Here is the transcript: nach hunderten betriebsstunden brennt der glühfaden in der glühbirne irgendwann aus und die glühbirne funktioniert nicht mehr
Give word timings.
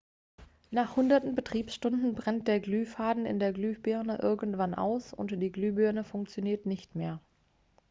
nach 0.71 0.95
hunderten 0.95 1.35
betriebsstunden 1.35 2.15
brennt 2.15 2.47
der 2.47 2.59
glühfaden 2.59 3.27
in 3.27 3.37
der 3.39 3.53
glühbirne 3.53 4.17
irgendwann 4.17 4.73
aus 4.73 5.13
und 5.13 5.29
die 5.31 5.51
glühbirne 5.51 6.03
funktioniert 6.03 6.65
nicht 6.65 6.95
mehr 6.95 7.21